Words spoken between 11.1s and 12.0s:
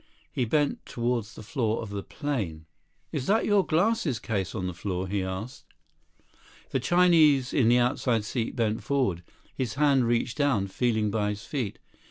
by his feet.